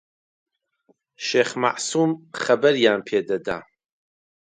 [1.27, 2.11] شێخ مەعسووم
[2.41, 3.59] خەبەریان پێدەدا.